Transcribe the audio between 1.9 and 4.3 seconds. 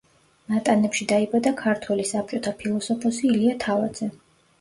საბჭოთა ფილოსოფოსი ილია თავაძე.